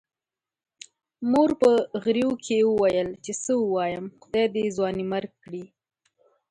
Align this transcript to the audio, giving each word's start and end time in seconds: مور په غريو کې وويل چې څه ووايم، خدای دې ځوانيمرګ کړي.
مور 1.31 1.49
په 1.61 1.69
غريو 2.03 2.31
کې 2.45 2.57
وويل 2.69 3.09
چې 3.23 3.31
څه 3.43 3.51
ووايم، 3.63 4.05
خدای 4.23 4.45
دې 4.53 4.63
ځوانيمرګ 4.77 5.31
کړي. 5.43 5.63